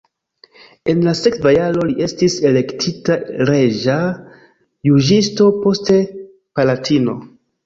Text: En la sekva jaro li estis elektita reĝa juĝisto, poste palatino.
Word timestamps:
En 0.93 1.01
la 1.07 1.11
sekva 1.17 1.51
jaro 1.55 1.83
li 1.89 1.95
estis 2.05 2.37
elektita 2.51 3.19
reĝa 3.51 3.99
juĝisto, 4.91 5.51
poste 5.67 6.01
palatino. 6.57 7.17